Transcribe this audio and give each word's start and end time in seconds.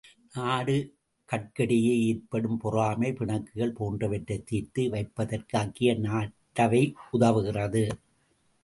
நாடுகட்கிடையே 0.35 1.99
ஏற்படும் 1.99 2.57
பொறாமை, 2.57 3.11
பிணக்குகள் 3.11 3.75
போன்றவற்றைத் 3.79 4.45
தீர்த்து 4.45 4.89
வைப்பதற்கு 4.89 5.59
ஐக்கிய 5.59 5.93
நாட்டவை 5.99 6.93
உதவுகிறது. 7.13 7.89